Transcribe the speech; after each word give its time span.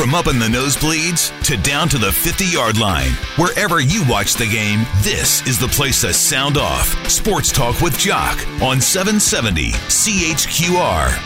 From 0.00 0.14
up 0.14 0.28
in 0.28 0.38
the 0.38 0.46
nosebleeds 0.46 1.30
to 1.44 1.58
down 1.58 1.86
to 1.90 1.98
the 1.98 2.10
50 2.10 2.46
yard 2.46 2.78
line, 2.78 3.10
wherever 3.36 3.80
you 3.80 4.02
watch 4.08 4.32
the 4.32 4.46
game, 4.46 4.86
this 5.02 5.46
is 5.46 5.58
the 5.58 5.68
place 5.68 6.00
to 6.00 6.14
sound 6.14 6.56
off. 6.56 6.86
Sports 7.06 7.52
Talk 7.52 7.82
with 7.82 7.98
Jock 7.98 8.38
on 8.62 8.80
770 8.80 9.72
CHQR. 9.72 11.18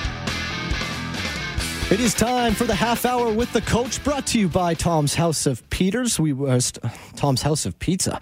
It 1.93 2.01
is 2.01 2.15
time 2.15 2.53
for 2.53 2.65
the 2.65 2.75
half 2.75 3.05
hour 3.05 3.33
with 3.33 3.53
the 3.53 3.61
coach, 3.61 4.03
brought 4.03 4.27
to 4.27 4.41
you 4.41 4.49
by 4.49 4.75
Tom's 4.75 5.15
House 5.15 5.47
of 5.47 5.71
Peters. 5.71 6.19
We 6.19 6.33
uh, 6.33 6.59
Tom's 7.15 7.43
House 7.43 7.67
of 7.67 7.79
Pizza. 7.79 8.21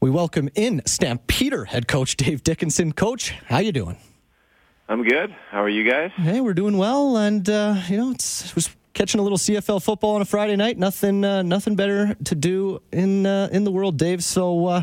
We 0.00 0.10
welcome 0.10 0.48
in 0.56 0.82
Stampeder 0.86 1.66
head 1.66 1.86
coach 1.86 2.16
Dave 2.16 2.42
Dickenson. 2.42 2.94
Coach, 2.94 3.30
how 3.46 3.58
you 3.58 3.70
doing? 3.70 3.98
I'm 4.88 5.04
good. 5.04 5.32
How 5.50 5.62
are 5.62 5.68
you 5.68 5.88
guys? 5.88 6.10
Hey, 6.16 6.40
we're 6.40 6.52
doing 6.52 6.78
well, 6.78 7.16
and 7.16 7.48
uh, 7.48 7.76
you 7.86 7.96
know 7.96 8.10
it's 8.10 8.46
it 8.46 8.56
was 8.56 8.74
catching 8.94 9.20
a 9.20 9.22
little 9.22 9.38
CFL 9.38 9.82
football 9.82 10.14
on 10.14 10.22
a 10.22 10.24
Friday 10.24 10.56
night. 10.56 10.78
Nothing, 10.78 11.24
uh, 11.24 11.42
nothing 11.42 11.76
better 11.76 12.14
to 12.24 12.34
do 12.34 12.80
in 12.92 13.26
uh, 13.26 13.48
in 13.52 13.64
the 13.64 13.70
world, 13.70 13.98
Dave. 13.98 14.24
So 14.24 14.66
uh, 14.66 14.82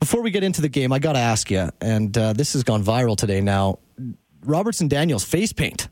before 0.00 0.22
we 0.22 0.30
get 0.30 0.44
into 0.44 0.60
the 0.60 0.68
game, 0.68 0.92
I 0.92 0.98
got 0.98 1.14
to 1.14 1.18
ask 1.18 1.50
you, 1.50 1.68
and 1.80 2.16
uh, 2.16 2.32
this 2.32 2.52
has 2.52 2.62
gone 2.62 2.84
viral 2.84 3.16
today. 3.16 3.40
Now, 3.40 3.78
Robertson 4.42 4.88
Daniel's 4.88 5.24
face 5.24 5.52
paint. 5.52 5.88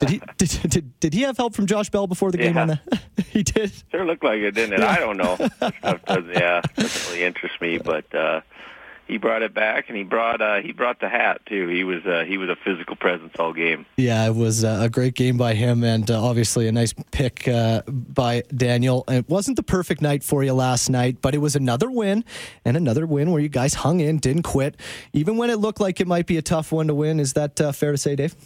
Did 0.00 0.10
he 0.10 0.22
did, 0.38 0.50
did, 0.70 1.00
did 1.00 1.14
he 1.14 1.22
have 1.22 1.36
help 1.36 1.54
from 1.54 1.66
Josh 1.66 1.90
Bell 1.90 2.06
before 2.06 2.30
the 2.30 2.38
game 2.38 2.54
Yeah. 2.54 2.62
on 2.62 2.68
that? 2.68 3.00
he 3.30 3.42
did. 3.42 3.72
Sure 3.90 4.06
looked 4.06 4.24
like 4.24 4.38
it, 4.40 4.52
didn't 4.52 4.74
it? 4.74 4.80
I 4.80 4.98
don't 4.98 5.16
know. 5.16 5.34
Stuff 5.56 6.04
doesn't, 6.06 6.32
yeah, 6.32 6.60
doesn't 6.76 7.12
really 7.12 7.24
interest 7.24 7.60
me, 7.60 7.78
but 7.78 8.12
uh, 8.14 8.40
he 9.08 9.16
brought 9.16 9.42
it 9.42 9.54
back, 9.54 9.88
and 9.88 9.96
he 9.96 10.04
brought 10.04 10.40
uh, 10.42 10.60
he 10.60 10.72
brought 10.72 11.00
the 11.00 11.08
hat 11.08 11.40
too. 11.46 11.66
He 11.66 11.82
was 11.82 12.04
uh, 12.04 12.24
he 12.26 12.36
was 12.36 12.50
a 12.50 12.56
physical 12.56 12.94
presence 12.94 13.32
all 13.38 13.54
game. 13.54 13.86
Yeah, 13.96 14.26
it 14.26 14.34
was 14.34 14.62
uh, 14.62 14.80
a 14.82 14.90
great 14.90 15.14
game 15.14 15.38
by 15.38 15.54
him, 15.54 15.82
and 15.82 16.08
uh, 16.10 16.22
obviously 16.22 16.68
a 16.68 16.72
nice 16.72 16.92
pick 17.10 17.48
uh, 17.48 17.82
by 17.86 18.42
Daniel. 18.54 19.04
It 19.08 19.26
wasn't 19.28 19.56
the 19.56 19.62
perfect 19.62 20.02
night 20.02 20.22
for 20.22 20.44
you 20.44 20.52
last 20.52 20.90
night, 20.90 21.22
but 21.22 21.34
it 21.34 21.38
was 21.38 21.56
another 21.56 21.90
win, 21.90 22.22
and 22.66 22.76
another 22.76 23.06
win 23.06 23.30
where 23.30 23.40
you 23.40 23.48
guys 23.48 23.74
hung 23.74 24.00
in, 24.00 24.18
didn't 24.18 24.42
quit, 24.42 24.76
even 25.14 25.38
when 25.38 25.48
it 25.48 25.56
looked 25.56 25.80
like 25.80 26.00
it 26.00 26.06
might 26.06 26.26
be 26.26 26.36
a 26.36 26.42
tough 26.42 26.70
one 26.70 26.86
to 26.88 26.94
win. 26.94 27.18
Is 27.18 27.32
that 27.32 27.58
uh, 27.60 27.72
fair 27.72 27.92
to 27.92 27.98
say, 27.98 28.14
Dave? 28.14 28.36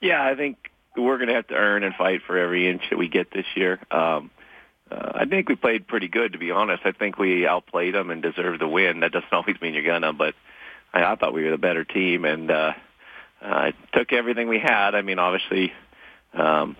Yeah, 0.00 0.24
I 0.24 0.36
think 0.36 0.70
we're 0.96 1.16
going 1.16 1.28
to 1.28 1.34
have 1.34 1.48
to 1.48 1.54
earn 1.54 1.82
and 1.82 1.94
fight 1.96 2.20
for 2.26 2.38
every 2.38 2.68
inch 2.68 2.82
that 2.90 2.96
we 2.96 3.08
get 3.08 3.32
this 3.32 3.46
year. 3.56 3.80
Um, 3.90 4.30
uh, 4.92 5.12
I 5.14 5.24
think 5.24 5.48
we 5.48 5.56
played 5.56 5.86
pretty 5.86 6.08
good, 6.08 6.32
to 6.32 6.38
be 6.38 6.50
honest. 6.50 6.82
I 6.84 6.92
think 6.92 7.18
we 7.18 7.46
outplayed 7.46 7.94
them 7.94 8.10
and 8.10 8.22
deserved 8.22 8.60
the 8.60 8.68
win. 8.68 9.00
That 9.00 9.12
doesn't 9.12 9.28
always 9.32 9.60
mean 9.60 9.74
you're 9.74 9.84
gonna, 9.84 10.12
but 10.12 10.34
I, 10.92 11.04
I 11.04 11.16
thought 11.16 11.32
we 11.32 11.44
were 11.44 11.50
the 11.50 11.58
better 11.58 11.84
team 11.84 12.24
and 12.24 12.50
uh, 12.50 12.72
uh, 13.40 13.72
took 13.94 14.12
everything 14.12 14.48
we 14.48 14.58
had. 14.58 14.94
I 14.94 15.02
mean, 15.02 15.18
obviously, 15.18 15.72
um, 16.34 16.76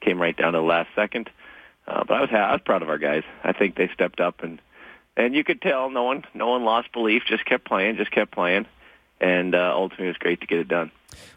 came 0.00 0.20
right 0.20 0.36
down 0.36 0.52
to 0.52 0.58
the 0.58 0.64
last 0.64 0.90
second. 0.94 1.30
Uh, 1.86 2.04
but 2.06 2.14
I 2.14 2.20
was 2.20 2.30
I 2.32 2.52
was 2.52 2.60
proud 2.64 2.82
of 2.82 2.88
our 2.88 2.98
guys. 2.98 3.22
I 3.44 3.52
think 3.52 3.76
they 3.76 3.88
stepped 3.94 4.20
up 4.20 4.42
and 4.42 4.60
and 5.16 5.34
you 5.34 5.44
could 5.44 5.62
tell 5.62 5.88
no 5.88 6.02
one 6.02 6.24
no 6.34 6.48
one 6.48 6.64
lost 6.64 6.92
belief. 6.92 7.22
Just 7.26 7.44
kept 7.44 7.64
playing, 7.64 7.96
just 7.96 8.10
kept 8.10 8.32
playing, 8.32 8.66
and 9.20 9.54
uh, 9.54 9.72
ultimately 9.74 10.06
it 10.06 10.08
was 10.08 10.16
great 10.18 10.40
to 10.40 10.46
get 10.46 10.58
it 10.58 10.68
done. 10.68 10.90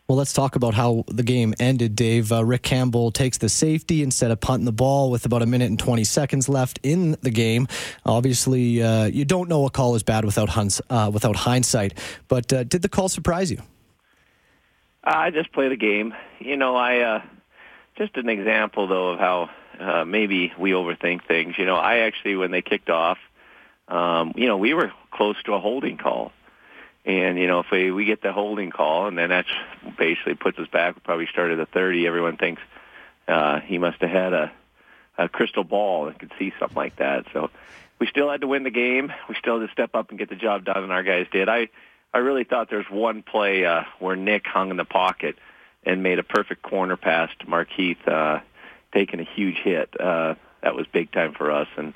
Well, 0.07 0.17
let's 0.17 0.33
talk 0.33 0.55
about 0.55 0.73
how 0.73 1.05
the 1.07 1.23
game 1.23 1.53
ended, 1.59 1.95
Dave. 1.95 2.31
Uh, 2.31 2.43
Rick 2.43 2.63
Campbell 2.63 3.11
takes 3.11 3.37
the 3.37 3.47
safety 3.47 4.01
instead 4.01 4.31
of 4.31 4.41
punting 4.41 4.65
the 4.65 4.71
ball 4.71 5.11
with 5.11 5.25
about 5.25 5.41
a 5.41 5.45
minute 5.45 5.69
and 5.69 5.77
20 5.77 6.03
seconds 6.03 6.49
left 6.49 6.79
in 6.81 7.15
the 7.21 7.29
game. 7.29 7.67
Obviously, 8.05 8.81
uh, 8.81 9.05
you 9.05 9.23
don't 9.23 9.47
know 9.47 9.65
a 9.65 9.69
call 9.69 9.95
is 9.95 10.03
bad 10.03 10.25
without, 10.25 10.49
hunts, 10.49 10.81
uh, 10.89 11.11
without 11.13 11.35
hindsight, 11.35 11.97
but 12.27 12.51
uh, 12.51 12.63
did 12.63 12.81
the 12.81 12.89
call 12.89 13.07
surprise 13.07 13.51
you? 13.51 13.61
I 15.03 15.29
just 15.29 15.51
play 15.51 15.69
the 15.69 15.77
game. 15.77 16.13
You 16.39 16.57
know, 16.57 16.75
I 16.75 16.99
uh, 16.99 17.21
just 17.97 18.17
an 18.17 18.29
example 18.29 18.87
though 18.87 19.09
of 19.09 19.19
how 19.19 19.49
uh, 19.79 20.05
maybe 20.05 20.53
we 20.57 20.71
overthink 20.71 21.25
things. 21.25 21.55
You 21.57 21.65
know, 21.65 21.75
I 21.75 21.99
actually 21.99 22.35
when 22.35 22.51
they 22.51 22.61
kicked 22.61 22.89
off, 22.89 23.17
um, 23.87 24.33
you 24.35 24.47
know, 24.47 24.57
we 24.57 24.73
were 24.73 24.91
close 25.11 25.35
to 25.43 25.53
a 25.53 25.59
holding 25.59 25.97
call. 25.97 26.31
And 27.09 27.39
you 27.39 27.47
know, 27.47 27.61
if 27.61 27.71
we 27.71 27.89
we 27.89 28.05
get 28.05 28.21
the 28.21 28.31
holding 28.31 28.69
call, 28.69 29.07
and 29.07 29.17
then 29.17 29.29
that's 29.29 29.49
basically 29.97 30.35
puts 30.35 30.59
us 30.59 30.67
back. 30.67 30.93
We 30.93 31.01
probably 31.01 31.25
started 31.25 31.59
at 31.59 31.71
30. 31.71 32.05
Everyone 32.05 32.37
thinks 32.37 32.61
uh, 33.27 33.61
he 33.61 33.79
must 33.79 33.99
have 34.01 34.11
had 34.11 34.33
a, 34.33 34.51
a 35.17 35.27
crystal 35.27 35.63
ball 35.63 36.07
and 36.07 36.19
could 36.19 36.31
see 36.37 36.53
something 36.59 36.75
like 36.77 36.97
that. 36.97 37.25
So 37.33 37.49
we 37.97 38.05
still 38.05 38.29
had 38.29 38.41
to 38.41 38.47
win 38.47 38.61
the 38.61 38.69
game. 38.69 39.11
We 39.27 39.33
still 39.39 39.59
had 39.59 39.65
to 39.65 39.73
step 39.73 39.95
up 39.95 40.11
and 40.11 40.19
get 40.19 40.29
the 40.29 40.35
job 40.35 40.65
done, 40.65 40.83
and 40.83 40.91
our 40.91 41.01
guys 41.01 41.25
did. 41.31 41.49
I 41.49 41.69
I 42.13 42.19
really 42.19 42.43
thought 42.43 42.69
there 42.69 42.77
was 42.77 42.91
one 42.91 43.23
play 43.23 43.65
uh, 43.65 43.85
where 43.97 44.15
Nick 44.15 44.45
hung 44.45 44.69
in 44.69 44.77
the 44.77 44.85
pocket 44.85 45.35
and 45.83 46.03
made 46.03 46.19
a 46.19 46.23
perfect 46.23 46.61
corner 46.61 46.95
pass 46.95 47.31
to 47.39 47.47
Markeith, 47.47 48.07
uh, 48.07 48.41
taking 48.93 49.19
a 49.19 49.23
huge 49.35 49.57
hit. 49.57 49.99
Uh, 49.99 50.35
that 50.61 50.75
was 50.75 50.85
big 50.93 51.11
time 51.11 51.33
for 51.33 51.51
us, 51.51 51.69
and 51.75 51.95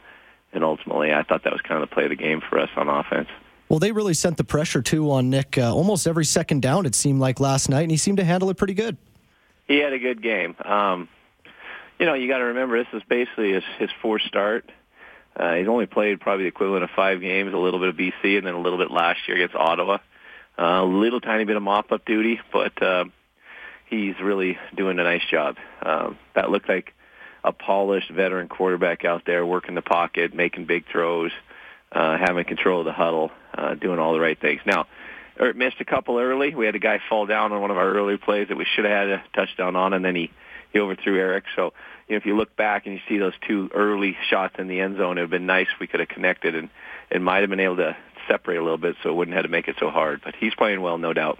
and 0.54 0.64
ultimately, 0.64 1.14
I 1.14 1.22
thought 1.22 1.44
that 1.44 1.54
was 1.54 1.62
kind 1.62 1.84
of 1.84 1.88
the 1.88 1.94
play 1.94 2.06
of 2.06 2.10
the 2.10 2.16
game 2.16 2.42
for 2.42 2.58
us 2.58 2.70
on 2.76 2.90
offense. 2.90 3.30
Well, 3.74 3.80
they 3.80 3.92
really 3.92 4.14
sent 4.14 4.38
the 4.38 4.44
pressure 4.44 4.84
too 4.84 5.10
on 5.10 5.32
Nick 5.32 5.58
uh, 5.58 5.74
almost 5.74 6.06
every 6.06 6.26
second 6.26 6.62
down. 6.62 6.86
It 6.86 6.94
seemed 6.94 7.20
like 7.20 7.40
last 7.40 7.70
night, 7.70 7.82
and 7.82 7.90
he 7.90 7.98
seemed 7.98 8.18
to 8.18 8.24
handle 8.24 8.52
it 8.52 8.56
pretty 8.56 8.76
good. 8.76 8.98
He 9.68 9.80
had 9.80 9.94
a 9.94 9.98
good 9.98 10.22
game. 10.22 10.56
Um, 10.64 11.10
you 11.98 12.06
know, 12.06 12.14
you 12.14 12.28
got 12.28 12.38
to 12.38 12.44
remember 12.44 12.78
this 12.78 12.94
is 12.94 13.02
basically 13.10 13.54
his, 13.54 13.64
his 13.80 13.90
fourth 14.00 14.22
start. 14.28 14.72
Uh, 15.36 15.56
he's 15.56 15.68
only 15.68 15.88
played 15.88 16.20
probably 16.22 16.44
the 16.44 16.50
equivalent 16.50 16.84
of 16.84 16.92
five 16.96 17.20
games, 17.20 17.52
a 17.52 17.58
little 17.58 17.80
bit 17.80 17.90
of 17.90 17.96
BC, 17.96 18.38
and 18.38 18.46
then 18.46 18.54
a 18.54 18.62
little 18.62 18.78
bit 18.78 18.92
last 18.92 19.22
year 19.28 19.38
against 19.38 19.56
Ottawa. 19.56 19.98
Uh, 20.56 20.62
a 20.62 20.86
little 20.86 21.20
tiny 21.20 21.44
bit 21.44 21.56
of 21.56 21.64
mop-up 21.64 22.06
duty, 22.06 22.42
but 22.52 22.80
uh, 22.80 23.06
he's 23.88 24.14
really 24.22 24.56
doing 24.76 25.00
a 25.00 25.04
nice 25.04 25.26
job. 25.32 25.58
Um, 25.82 26.20
that 26.36 26.52
looked 26.52 26.70
like 26.70 26.94
a 27.44 27.52
polished 27.52 28.12
veteran 28.12 28.50
quarterback 28.50 29.04
out 29.04 29.24
there 29.26 29.44
working 29.44 29.74
the 29.74 29.82
pocket, 29.82 30.32
making 30.32 30.66
big 30.66 30.86
throws, 30.92 31.32
uh, 31.32 31.50
having 31.94 32.46
control 32.46 32.80
of 32.80 32.86
the 32.86 32.94
huddle, 32.94 33.32
uh, 33.54 33.76
doing 33.76 34.00
all 34.00 34.14
the 34.14 34.20
right 34.20 34.40
things. 34.40 34.62
Now, 34.66 34.88
er, 35.40 35.54
missed 35.54 35.78
a 35.80 35.86
couple 35.86 36.20
early. 36.20 36.56
We 36.56 36.66
had 36.66 36.76
a 36.76 36.80
guy 36.80 37.00
fall 37.10 37.26
down 37.26 37.52
on 37.52 37.62
one 37.62 37.72
of 37.72 37.78
our 37.78 37.92
early 37.92 38.18
plays 38.18 38.48
that 38.50 38.58
we 38.58 38.66
should 38.76 38.86
have 38.86 38.94
had 38.94 39.10
a 39.10 39.24
touchdown 39.36 39.76
on, 39.76 39.94
and 39.94 40.04
then 40.04 40.16
he 40.16 40.32
he 40.72 40.80
overthrew 40.80 41.20
Eric. 41.20 41.46
So, 41.56 41.74
you 42.08 42.16
know, 42.16 42.18
if 42.18 42.26
you 42.26 42.36
look 42.36 42.56
back 42.56 42.86
and 42.86 42.96
you 42.96 43.02
see 43.08 43.20
those 43.20 43.34
two 43.48 43.70
early 43.74 44.18
shots 44.30 44.56
in 44.58 44.68
the 44.68 44.80
end 44.82 44.98
zone, 44.98 45.18
it 45.18 45.22
would 45.22 45.26
have 45.26 45.30
been 45.30 45.46
nice 45.46 45.68
if 45.72 45.80
we 45.80 45.88
could 45.88 46.00
have 46.00 46.10
connected 46.10 46.56
and 46.56 46.70
it 47.12 47.22
might 47.22 47.42
have 47.42 47.50
been 47.50 47.60
able 47.60 47.78
to 47.78 47.96
separate 48.28 48.58
a 48.58 48.64
little 48.64 48.80
bit 48.80 48.96
so 49.04 49.10
it 49.10 49.14
wouldn't 49.14 49.36
have 49.36 49.46
to 49.46 49.52
make 49.52 49.68
it 49.68 49.76
so 49.80 49.90
hard. 49.90 50.22
But 50.24 50.36
he's 50.36 50.56
playing 50.56 50.82
well, 50.82 50.98
no 50.98 51.14
doubt. 51.14 51.38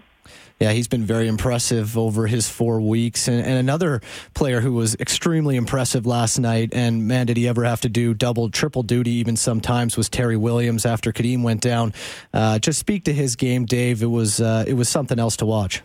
Yeah, 0.60 0.72
he's 0.72 0.88
been 0.88 1.04
very 1.04 1.26
impressive 1.26 1.98
over 1.98 2.26
his 2.26 2.48
four 2.48 2.80
weeks. 2.80 3.28
And, 3.28 3.44
and 3.44 3.58
another 3.58 4.00
player 4.34 4.60
who 4.60 4.72
was 4.72 4.94
extremely 4.96 5.56
impressive 5.56 6.06
last 6.06 6.38
night, 6.38 6.70
and 6.72 7.06
man, 7.08 7.26
did 7.26 7.36
he 7.36 7.48
ever 7.48 7.64
have 7.64 7.80
to 7.82 7.88
do 7.88 8.14
double, 8.14 8.50
triple 8.50 8.82
duty 8.82 9.10
even 9.12 9.36
sometimes, 9.36 9.96
was 9.96 10.08
Terry 10.08 10.36
Williams 10.36 10.86
after 10.86 11.12
Kadeem 11.12 11.42
went 11.42 11.60
down. 11.60 11.92
Uh, 12.32 12.58
just 12.58 12.78
speak 12.78 13.04
to 13.04 13.12
his 13.12 13.36
game, 13.36 13.64
Dave. 13.64 14.02
It 14.02 14.06
was, 14.06 14.40
uh, 14.40 14.64
it 14.66 14.74
was 14.74 14.88
something 14.88 15.18
else 15.18 15.36
to 15.38 15.46
watch. 15.46 15.82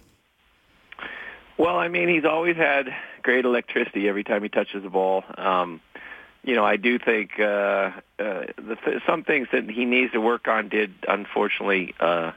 Well, 1.57 1.75
I 1.75 1.89
mean, 1.89 2.07
he's 2.07 2.25
always 2.25 2.55
had 2.55 2.95
great 3.21 3.43
electricity 3.43 4.07
every 4.07 4.23
time 4.23 4.43
he 4.43 4.49
touches 4.49 4.83
the 4.83 4.89
ball. 4.89 5.23
Um, 5.37 5.81
you 6.43 6.55
know, 6.55 6.63
I 6.63 6.77
do 6.77 6.97
think 6.97 7.31
uh, 7.39 7.43
uh, 7.43 7.91
the 8.17 8.77
th- 8.83 9.01
some 9.05 9.23
things 9.23 9.49
that 9.51 9.69
he 9.69 9.85
needs 9.85 10.13
to 10.13 10.21
work 10.21 10.47
on 10.47 10.69
did 10.69 10.93
unfortunately 11.07 11.93
uh, 11.99 12.31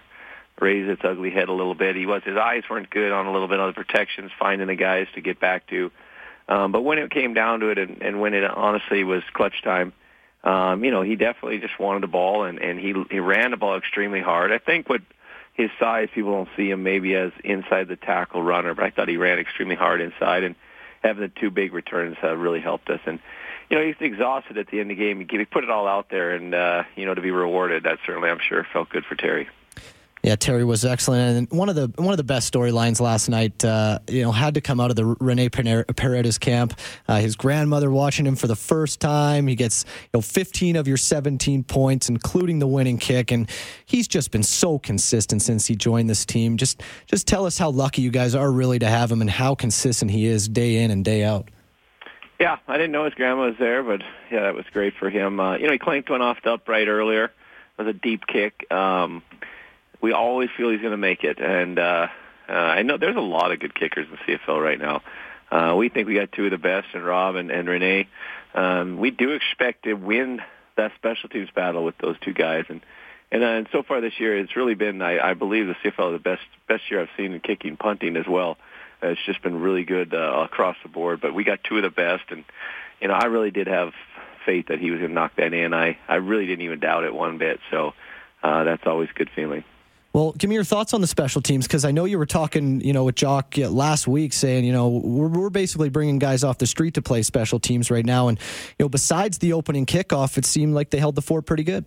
raise 0.61 0.89
its 0.89 1.03
ugly 1.05 1.31
head 1.31 1.49
a 1.49 1.53
little 1.53 1.75
bit. 1.75 1.97
He 1.97 2.07
was 2.07 2.23
his 2.25 2.37
eyes 2.37 2.63
weren't 2.69 2.91
good 2.91 3.13
on 3.13 3.27
a 3.27 3.33
little 3.33 3.49
bit 3.49 3.59
of 3.59 3.75
the 3.75 3.85
protections, 3.85 4.31
finding 4.39 4.69
the 4.69 4.75
guys 4.75 5.07
to 5.15 5.21
get 5.21 5.41
back 5.41 5.67
to. 5.69 5.91
Um, 6.49 6.73
but 6.73 6.83
when 6.83 6.99
it 6.99 7.11
came 7.11 7.35
down 7.35 7.61
to 7.61 7.69
it, 7.69 7.79
and, 7.79 8.03
and 8.03 8.21
when 8.21 8.35
it 8.35 8.45
honestly 8.45 9.05
was 9.05 9.23
clutch 9.33 9.62
time, 9.62 9.93
um, 10.45 10.85
you 10.85 10.91
know, 10.91 11.03
he 11.03 11.17
definitely 11.17 11.59
just 11.59 11.79
wanted 11.79 12.03
the 12.03 12.09
ball, 12.09 12.45
and, 12.45 12.59
and 12.59 12.79
he 12.79 12.95
he 13.11 13.21
ran 13.21 13.53
the 13.53 13.57
ball 13.57 13.77
extremely 13.77 14.21
hard. 14.21 14.53
I 14.53 14.59
think 14.59 14.89
what 14.89 15.03
his 15.55 15.71
size, 15.79 16.09
people 16.15 16.33
don't 16.33 16.49
see 16.57 16.71
him 16.71 16.83
maybe 16.83 17.15
as 17.15 17.31
inside 17.45 17.89
the 17.89 17.97
tackle 17.97 18.43
runner, 18.43 18.75
but 18.75 18.85
I 18.85 18.91
thought 18.91 19.09
he 19.09 19.17
ran 19.17 19.39
extremely 19.39 19.77
hard 19.77 20.01
inside, 20.01 20.43
and 20.43 20.55
having 21.03 21.23
the 21.23 21.29
two 21.29 21.51
big 21.51 21.73
returns 21.73 22.17
uh, 22.23 22.37
really 22.37 22.61
helped 22.61 22.91
us. 22.91 23.00
And 23.06 23.21
you 23.71 23.79
know, 23.79 23.87
he's 23.87 23.97
exhausted 24.00 24.59
at 24.59 24.67
the 24.67 24.81
end 24.81 24.91
of 24.91 24.99
the 24.99 25.03
game. 25.03 25.26
He, 25.29 25.44
put 25.44 25.65
it 25.65 25.71
all 25.71 25.87
out 25.87 26.09
there, 26.11 26.32
and 26.32 26.55
uh, 26.55 26.82
you 26.97 27.06
know, 27.06 27.15
to 27.15 27.21
be 27.21 27.31
rewarded, 27.31 27.85
that 27.85 27.99
certainly, 28.05 28.29
I'm 28.29 28.41
sure, 28.41 28.67
felt 28.73 28.88
good 28.91 29.05
for 29.05 29.15
Terry. 29.15 29.49
Yeah, 30.23 30.37
Terry 30.37 30.65
was 30.65 30.85
excellent, 30.85 31.37
and 31.37 31.59
one 31.59 31.69
of 31.69 31.75
the 31.75 31.93
one 31.97 32.13
of 32.13 32.17
the 32.17 32.23
best 32.23 32.53
storylines 32.53 33.01
last 33.01 33.29
night. 33.29 33.65
Uh, 33.65 33.99
you 34.09 34.23
know, 34.23 34.31
had 34.31 34.55
to 34.55 34.61
come 34.61 34.79
out 34.79 34.91
of 34.91 34.97
the 34.97 35.05
Rene 35.05 35.49
Paredes 35.49 36.39
camp. 36.39 36.79
Uh, 37.09 37.19
his 37.19 37.35
grandmother 37.35 37.91
watching 37.91 38.25
him 38.25 38.37
for 38.37 38.47
the 38.47 38.55
first 38.55 39.01
time. 39.01 39.49
He 39.49 39.57
gets 39.57 39.85
you 39.85 40.11
know 40.15 40.21
15 40.21 40.77
of 40.77 40.87
your 40.87 40.97
17 40.97 41.65
points, 41.65 42.09
including 42.09 42.61
the 42.61 42.69
winning 42.69 42.99
kick, 42.99 43.33
and 43.33 43.51
he's 43.85 44.07
just 44.07 44.31
been 44.31 44.45
so 44.45 44.79
consistent 44.79 45.43
since 45.43 45.67
he 45.67 45.75
joined 45.75 46.09
this 46.09 46.25
team. 46.25 46.57
Just 46.57 46.85
just 47.07 47.27
tell 47.27 47.45
us 47.45 47.59
how 47.59 47.71
lucky 47.71 48.03
you 48.03 48.13
guys 48.13 48.37
are 48.37 48.53
really 48.53 48.79
to 48.79 48.87
have 48.87 49.11
him, 49.11 49.23
and 49.23 49.31
how 49.31 49.57
consistent 49.57 50.13
he 50.13 50.27
is 50.27 50.49
day 50.49 50.85
in 50.85 50.93
and 50.93 51.05
day 51.05 51.25
out. 51.25 51.51
Yeah, 52.39 52.59
I 52.69 52.77
didn't 52.77 52.93
know 52.93 53.07
his 53.07 53.15
grandma 53.15 53.47
was 53.47 53.57
there, 53.59 53.83
but 53.83 54.03
yeah, 54.31 54.43
that 54.43 54.55
was 54.55 54.67
great 54.73 54.95
for 55.01 55.11
him. 55.11 55.41
Uh, 55.41 55.57
you 55.57 55.67
know, 55.67 55.73
he 55.73 55.79
clanked 55.79 56.11
one 56.11 56.23
off 56.23 56.39
the 56.45 56.53
upright 56.53 56.87
earlier. 56.87 57.25
It 57.25 57.33
was 57.79 57.89
a 57.89 57.93
deep 57.93 58.27
kick. 58.27 58.71
Um, 58.71 59.23
we 60.02 60.12
always 60.12 60.50
feel 60.56 60.70
he's 60.70 60.81
going 60.81 60.90
to 60.90 60.96
make 60.99 61.25
it, 61.25 61.38
and 61.38 61.78
uh, 61.78 62.08
uh, 62.49 62.52
I 62.52 62.82
know 62.82 62.99
there's 62.99 63.16
a 63.16 63.20
lot 63.20 63.52
of 63.52 63.60
good 63.60 63.75
kickers 63.75 64.06
in 64.10 64.38
CFL 64.38 64.62
right 64.62 64.78
now. 64.78 65.02
uh, 65.50 65.75
we 65.76 65.88
think 65.88 66.08
we 66.08 66.14
got 66.14 66.32
two 66.32 66.44
of 66.46 66.50
the 66.50 66.58
best 66.58 66.88
in 66.93 67.02
Rob 67.02 67.37
and, 67.37 67.50
and 67.50 67.69
Rene. 67.69 68.08
Um, 68.54 68.99
we 68.99 69.10
do 69.10 69.31
expect 69.31 69.84
to 69.84 69.94
win 69.94 70.43
that 70.76 70.93
special 70.96 71.28
teams 71.28 71.49
battle 71.54 71.84
with 71.84 71.96
those 71.99 72.16
two 72.20 72.34
guys, 72.34 72.64
and 72.69 72.82
and, 73.31 73.43
uh, 73.43 73.46
and 73.46 73.69
so 73.72 73.82
far 73.82 74.02
this 74.02 74.20
year, 74.20 74.37
it's 74.38 74.56
really 74.56 74.75
been, 74.75 75.00
I, 75.00 75.31
I 75.31 75.34
believe, 75.34 75.66
the 75.66 75.75
CFL 75.82 76.12
the 76.12 76.19
best 76.19 76.43
best 76.69 76.90
year 76.90 77.00
I've 77.00 77.08
seen 77.16 77.32
in 77.32 77.40
kicking, 77.40 77.76
punting 77.76 78.16
as 78.16 78.26
well. 78.26 78.58
Uh, 79.02 79.08
it's 79.08 79.25
just 79.25 79.43
been 79.43 79.60
really 79.60 79.84
good 79.84 80.12
uh, 80.14 80.43
across 80.44 80.76
the 80.82 80.88
board. 80.88 81.20
But 81.20 81.34
we 81.34 81.44
got 81.44 81.64
two 81.64 81.76
of 81.76 81.82
the 81.82 81.90
best, 81.90 82.25
and 82.31 82.44
you 83.00 83.08
know, 83.08 83.14
I 83.14 83.26
really 83.26 83.50
did 83.50 83.69
have 83.69 83.93
faith 84.44 84.66
that 84.66 84.81
he 84.81 84.90
was 84.90 84.99
going 84.99 85.10
to 85.10 85.14
knock 85.14 85.37
that 85.37 85.54
in. 85.54 85.72
I 85.72 85.96
I 86.08 86.16
really 86.16 86.46
didn't 86.46 86.64
even 86.64 86.81
doubt 86.81 87.04
it 87.04 87.14
one 87.14 87.38
bit. 87.38 87.60
So 87.70 87.94
uh, 88.43 88.64
that's 88.64 88.87
always 88.87 89.08
a 89.10 89.14
good 89.14 89.31
feeling. 89.34 89.64
Well, 90.12 90.32
give 90.32 90.50
me 90.50 90.55
your 90.55 90.64
thoughts 90.64 90.93
on 90.93 91.00
the 91.00 91.06
special 91.06 91.41
teams 91.41 91.67
because 91.67 91.87
I 91.87 91.91
know 91.91 92.05
you 92.05 92.19
were 92.19 92.26
talking, 92.26 92.82
you 92.82 92.93
know, 92.93 93.05
with 93.05 93.14
Jock 93.14 93.56
last 93.56 94.06
week, 94.06 94.35
saying, 94.35 94.64
you 94.64 94.73
know, 94.73 94.88
we're, 94.88 95.29
we're 95.29 95.50
basically 95.50 95.88
bringing 95.88 96.19
guys 96.19 96.44
off 96.44 96.59
the 96.59 96.67
street 96.67 96.94
to 96.94 97.03
play 97.03 97.23
special 97.23 97.59
teams 97.59 97.91
right 97.91 98.05
now, 98.05 98.29
and 98.29 98.38
you 98.79 98.85
know, 98.85 98.88
besides 98.91 99.38
the 99.38 99.55
opening 99.55 99.87
kickoff, 99.87 100.37
it 100.37 100.44
seemed 100.44 100.75
like 100.75 100.91
they 100.91 100.99
held 100.99 101.14
the 101.14 101.23
fort 101.23 101.47
pretty 101.47 101.64
good. 101.64 101.87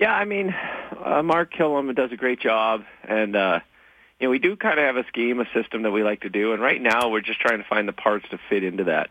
Yeah, 0.00 0.12
I 0.12 0.24
mean, 0.24 0.52
uh, 1.04 1.22
Mark 1.22 1.54
Kilam 1.54 1.94
does 1.94 2.10
a 2.10 2.16
great 2.16 2.40
job, 2.40 2.82
and 3.04 3.36
uh, 3.36 3.60
you 4.18 4.26
know, 4.26 4.30
we 4.30 4.40
do 4.40 4.56
kind 4.56 4.80
of 4.80 4.84
have 4.84 4.96
a 4.96 5.06
scheme, 5.06 5.38
a 5.38 5.46
system 5.54 5.82
that 5.82 5.92
we 5.92 6.02
like 6.02 6.22
to 6.22 6.30
do, 6.30 6.52
and 6.52 6.60
right 6.60 6.82
now 6.82 7.10
we're 7.10 7.20
just 7.20 7.38
trying 7.38 7.58
to 7.58 7.68
find 7.68 7.86
the 7.86 7.92
parts 7.92 8.28
to 8.30 8.40
fit 8.48 8.64
into 8.64 8.84
that. 8.84 9.10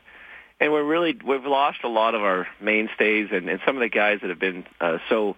And 0.59 0.73
we're 0.73 0.83
really 0.83 1.17
we've 1.25 1.45
lost 1.45 1.79
a 1.85 1.87
lot 1.87 2.15
of 2.15 2.21
our 2.21 2.47
mainstays, 2.59 3.29
and, 3.31 3.49
and 3.49 3.61
some 3.65 3.77
of 3.77 3.81
the 3.81 3.87
guys 3.87 4.19
that 4.21 4.29
have 4.29 4.39
been 4.39 4.65
uh, 4.81 4.97
so 5.07 5.37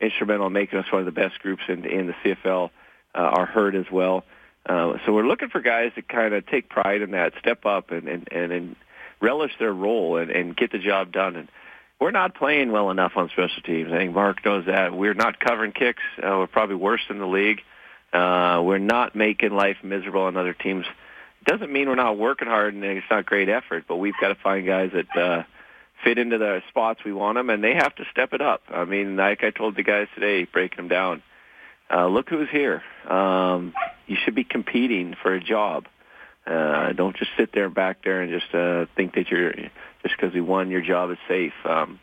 instrumental 0.00 0.46
in 0.46 0.52
making 0.52 0.78
us 0.78 0.90
one 0.90 1.00
of 1.00 1.06
the 1.06 1.12
best 1.12 1.38
groups 1.40 1.62
in, 1.68 1.84
in 1.84 2.06
the 2.06 2.14
CFL 2.24 2.70
uh, 3.14 3.18
are 3.18 3.46
hurt 3.46 3.74
as 3.74 3.90
well. 3.90 4.24
Uh, 4.66 4.94
so 5.04 5.12
we're 5.12 5.26
looking 5.26 5.50
for 5.50 5.60
guys 5.60 5.92
to 5.94 6.02
kind 6.02 6.34
of 6.34 6.46
take 6.46 6.68
pride 6.68 7.02
in 7.02 7.10
that, 7.10 7.34
step 7.38 7.66
up, 7.66 7.90
and 7.90 8.08
and 8.08 8.28
and, 8.32 8.52
and 8.52 8.76
relish 9.20 9.52
their 9.58 9.72
role 9.72 10.16
and, 10.16 10.30
and 10.30 10.56
get 10.56 10.72
the 10.72 10.78
job 10.78 11.12
done. 11.12 11.36
And 11.36 11.48
we're 12.00 12.10
not 12.10 12.34
playing 12.34 12.72
well 12.72 12.90
enough 12.90 13.12
on 13.16 13.28
special 13.30 13.62
teams. 13.62 13.92
I 13.92 13.98
think 13.98 14.14
Mark 14.14 14.44
knows 14.44 14.66
that. 14.66 14.94
We're 14.94 15.14
not 15.14 15.40
covering 15.40 15.72
kicks. 15.72 16.02
Uh, 16.18 16.36
we're 16.38 16.46
probably 16.46 16.76
worse 16.76 17.02
in 17.08 17.18
the 17.18 17.26
league. 17.26 17.62
Uh, 18.12 18.62
we're 18.64 18.78
not 18.78 19.14
making 19.14 19.50
life 19.50 19.78
miserable 19.82 20.22
on 20.22 20.36
other 20.36 20.52
teams. 20.52 20.86
Doesn't 21.44 21.72
mean 21.72 21.88
we're 21.88 21.94
not 21.94 22.16
working 22.16 22.48
hard 22.48 22.74
and 22.74 22.84
it's 22.84 23.06
not 23.10 23.26
great 23.26 23.48
effort, 23.48 23.84
but 23.88 23.96
we've 23.96 24.14
got 24.20 24.28
to 24.28 24.34
find 24.34 24.66
guys 24.66 24.92
that 24.92 25.16
uh, 25.16 25.42
fit 26.04 26.18
into 26.18 26.38
the 26.38 26.62
spots 26.68 27.00
we 27.04 27.12
want 27.12 27.36
them, 27.36 27.50
and 27.50 27.64
they 27.64 27.74
have 27.74 27.94
to 27.96 28.04
step 28.12 28.32
it 28.32 28.40
up. 28.40 28.62
I 28.68 28.84
mean, 28.84 29.16
like 29.16 29.42
I 29.42 29.50
told 29.50 29.76
the 29.76 29.82
guys 29.82 30.06
today, 30.14 30.44
breaking 30.44 30.76
them 30.76 30.88
down. 30.88 31.22
Uh, 31.90 32.06
look 32.06 32.28
who's 32.28 32.48
here. 32.50 32.82
Um, 33.08 33.74
you 34.06 34.16
should 34.24 34.34
be 34.34 34.44
competing 34.44 35.16
for 35.22 35.34
a 35.34 35.40
job. 35.40 35.86
Uh, 36.46 36.92
don't 36.92 37.16
just 37.16 37.30
sit 37.38 37.50
there 37.52 37.70
back 37.70 38.04
there 38.04 38.20
and 38.20 38.30
just 38.30 38.54
uh, 38.54 38.86
think 38.96 39.14
that 39.14 39.30
you're 39.30 39.52
just 40.02 40.14
because 40.16 40.34
we 40.34 40.40
won, 40.40 40.70
your 40.70 40.82
job 40.82 41.10
is 41.10 41.18
safe. 41.26 41.54
Um, 41.64 41.98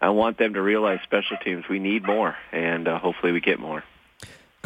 I 0.00 0.10
want 0.10 0.38
them 0.38 0.54
to 0.54 0.62
realize 0.62 1.00
special 1.02 1.38
teams. 1.42 1.64
We 1.68 1.78
need 1.78 2.04
more, 2.04 2.36
and 2.52 2.86
uh, 2.86 2.98
hopefully 2.98 3.32
we 3.32 3.40
get 3.40 3.58
more. 3.58 3.82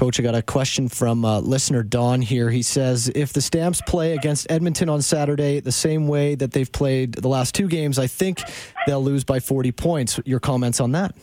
Coach, 0.02 0.18
I 0.18 0.24
got 0.24 0.34
a 0.34 0.42
question 0.42 0.88
from 0.88 1.24
uh, 1.24 1.38
listener 1.38 1.84
Don 1.84 2.22
here. 2.22 2.50
He 2.50 2.62
says, 2.62 3.08
if 3.14 3.32
the 3.32 3.40
Stamps 3.40 3.80
play 3.82 4.16
against 4.16 4.50
Edmonton 4.50 4.88
on 4.88 5.00
Saturday 5.00 5.60
the 5.60 5.70
same 5.70 6.08
way 6.08 6.34
that 6.34 6.50
they've 6.50 6.72
played 6.72 7.12
the 7.12 7.28
last 7.28 7.54
two 7.54 7.68
games, 7.68 8.00
I 8.00 8.08
think 8.08 8.42
they'll 8.84 9.00
lose 9.00 9.22
by 9.22 9.38
40 9.38 9.70
points. 9.70 10.18
Your 10.24 10.40
comments 10.40 10.80
on 10.80 10.90
that? 10.90 11.14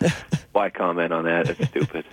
Why 0.52 0.70
comment 0.70 1.12
on 1.12 1.24
that? 1.24 1.50
It's 1.50 1.70
stupid. 1.70 2.04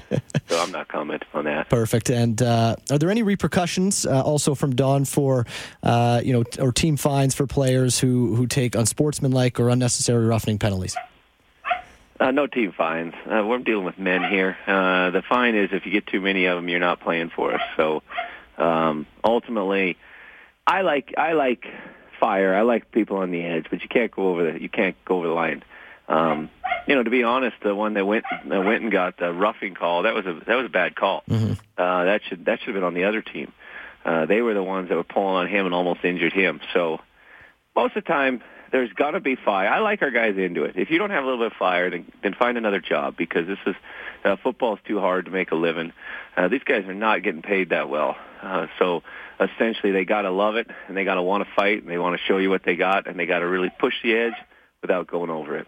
so 0.50 0.60
I'm 0.60 0.72
not 0.72 0.88
commenting 0.88 1.30
on 1.36 1.46
that. 1.46 1.70
Perfect. 1.70 2.10
And 2.10 2.42
uh, 2.42 2.78
are 2.90 2.98
there 2.98 3.12
any 3.12 3.22
repercussions 3.22 4.08
uh, 4.08 4.24
also 4.24 4.56
from 4.56 4.76
Don 4.76 5.06
for 5.06 5.46
uh, 5.84 6.20
you 6.26 6.34
know 6.34 6.44
or 6.58 6.72
team 6.72 6.98
fines 6.98 7.36
for 7.36 7.46
players 7.46 8.00
who 8.00 8.34
who 8.36 8.48
take 8.48 8.74
unsportsmanlike 8.74 9.60
or 9.60 9.70
unnecessary 9.70 10.26
roughening 10.26 10.58
penalties? 10.58 10.96
Uh, 12.20 12.32
no 12.32 12.48
team 12.48 12.72
fines. 12.72 13.14
Uh, 13.26 13.44
we're 13.46 13.58
dealing 13.60 13.86
with 13.86 14.00
men 14.00 14.24
here. 14.24 14.58
Uh, 14.66 15.12
the 15.12 15.22
fine 15.28 15.56
is 15.56 15.70
if 15.74 15.86
you 15.86 15.92
get 15.92 16.08
too 16.08 16.22
many 16.22 16.46
of 16.46 16.56
them, 16.56 16.70
you're 16.70 16.80
not 16.80 17.02
playing 17.02 17.30
for 17.30 17.54
us. 17.54 17.62
So 17.76 18.04
um, 18.58 19.06
ultimately, 19.24 19.98
I 20.66 20.82
like 20.82 21.14
I 21.18 21.34
like 21.34 21.66
fire. 22.20 22.56
I 22.56 22.62
like 22.62 22.92
people 22.92 23.18
on 23.18 23.32
the 23.32 23.44
edge, 23.44 23.68
but 23.70 23.82
you 23.82 23.90
can't 23.90 24.12
go 24.12 24.30
over 24.30 24.52
the 24.52 24.62
you 24.62 24.70
can't 24.70 24.96
go 25.04 25.18
over 25.18 25.28
the 25.28 25.34
line. 25.34 25.64
Um, 26.08 26.50
you 26.88 26.96
know, 26.96 27.04
to 27.04 27.10
be 27.10 27.24
honest, 27.24 27.58
the 27.64 27.76
one 27.76 27.96
that 27.96 28.06
went 28.06 28.26
that 28.48 28.64
went 28.64 28.84
and 28.84 28.92
got 28.92 29.18
the 29.18 29.34
roughing 29.34 29.76
call 29.76 30.04
that 30.04 30.14
was 30.14 30.26
a 30.26 30.34
that 30.46 30.56
was 30.56 30.68
a 30.68 30.70
bad 30.70 30.96
call. 30.96 31.24
Mm-hmm. 31.30 31.54
Uh, 31.78 32.06
that 32.06 32.22
should 32.28 32.46
that 32.46 32.60
should 32.60 32.68
have 32.68 32.76
been 32.76 32.84
on 32.84 32.94
the 32.94 33.06
other 33.06 33.22
team. 33.22 33.52
Uh, 34.06 34.26
they 34.26 34.42
were 34.42 34.54
the 34.54 34.64
ones 34.64 34.88
that 34.90 34.96
were 34.96 35.04
pulling 35.04 35.36
on 35.36 35.48
him 35.48 35.66
and 35.66 35.74
almost 35.74 36.06
injured 36.06 36.32
him. 36.32 36.62
So 36.74 37.00
most 37.76 37.98
of 37.98 38.04
the 38.04 38.08
time, 38.08 38.42
there's 38.72 38.92
got 38.94 39.12
to 39.12 39.20
be 39.20 39.36
fire. 39.36 39.68
I 39.68 39.80
like 39.80 40.02
our 40.02 40.12
guys 40.12 40.38
into 40.38 40.64
it. 40.64 40.76
If 40.76 40.90
you 40.90 40.98
don't 40.98 41.12
have 41.12 41.24
a 41.24 41.28
little 41.28 41.44
bit 41.46 41.52
of 41.54 41.58
fire, 41.58 41.90
then 41.90 42.12
then 42.24 42.34
find 42.34 42.58
another 42.58 42.80
job 42.80 43.16
because 43.18 43.48
this 43.48 43.60
is 43.66 43.76
uh, 44.24 44.36
is 44.44 44.80
too 44.88 45.00
hard 45.00 45.26
to 45.26 45.32
make 45.32 45.52
a 45.52 45.56
living. 45.56 45.94
Uh, 46.36 46.48
these 46.48 46.64
guys 46.64 46.86
are 46.86 46.94
not 46.94 47.24
getting 47.24 47.42
paid 47.42 47.70
that 47.70 47.90
well. 47.90 48.18
Uh, 48.42 48.68
so 48.80 49.04
essentially, 49.40 49.92
they 49.92 50.06
got 50.06 50.24
to 50.24 50.32
love 50.32 50.56
it 50.56 50.68
and 50.88 50.98
they 50.98 51.04
got 51.04 51.16
to 51.16 51.22
want 51.22 51.44
to 51.44 51.50
fight 51.56 51.82
and 51.82 51.90
they 51.90 51.98
want 51.98 52.20
to 52.20 52.26
show 52.28 52.38
you 52.38 52.50
what 52.50 52.64
they 52.64 52.76
got 52.76 53.08
and 53.08 53.20
they 53.20 53.26
got 53.26 53.40
to 53.40 53.48
really 53.48 53.72
push 53.80 53.94
the 54.04 54.16
edge 54.16 54.34
without 54.82 55.08
going 55.08 55.30
over 55.30 55.58
it. 55.58 55.68